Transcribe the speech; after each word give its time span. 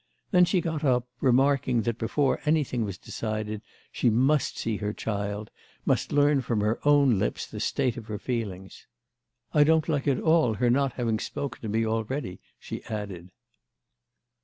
Then 0.31 0.45
she 0.45 0.61
got 0.61 0.83
up, 0.83 1.05
remarking 1.19 1.83
that 1.83 1.99
before 1.99 2.39
anything 2.43 2.83
was 2.83 2.97
decided 2.97 3.61
she 3.91 4.09
must 4.09 4.57
see 4.57 4.77
her 4.77 4.93
child, 4.93 5.51
must 5.85 6.11
learn 6.11 6.41
from 6.41 6.61
her 6.61 6.79
own 6.87 7.19
lips 7.19 7.45
the 7.45 7.59
state 7.59 7.97
of 7.97 8.07
her 8.07 8.17
feelings. 8.17 8.87
"I 9.53 9.63
don't 9.63 9.87
like 9.87 10.07
at 10.07 10.19
all 10.19 10.55
her 10.55 10.71
not 10.71 10.93
having 10.93 11.19
spoken 11.19 11.61
to 11.61 11.69
me 11.69 11.85
already," 11.85 12.39
she 12.57 12.83
added. 12.85 13.29